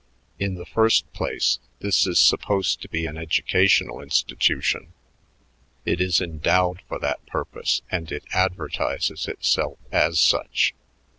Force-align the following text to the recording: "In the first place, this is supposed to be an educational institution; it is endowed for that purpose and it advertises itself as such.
"In 0.39 0.55
the 0.55 0.65
first 0.65 1.13
place, 1.13 1.59
this 1.77 2.07
is 2.07 2.17
supposed 2.19 2.81
to 2.81 2.89
be 2.89 3.05
an 3.05 3.19
educational 3.19 4.01
institution; 4.01 4.93
it 5.85 6.01
is 6.01 6.19
endowed 6.19 6.81
for 6.87 6.97
that 6.97 7.23
purpose 7.27 7.83
and 7.91 8.11
it 8.11 8.23
advertises 8.33 9.27
itself 9.27 9.77
as 9.91 10.19
such. 10.19 10.73